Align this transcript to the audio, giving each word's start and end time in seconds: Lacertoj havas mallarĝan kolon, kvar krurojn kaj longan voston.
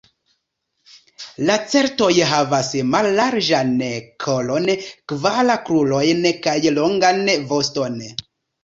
Lacertoj 1.49 2.09
havas 2.31 2.73
mallarĝan 2.95 3.77
kolon, 4.27 4.69
kvar 5.15 5.55
krurojn 5.71 6.29
kaj 6.49 6.59
longan 6.81 7.27
voston. 7.55 8.07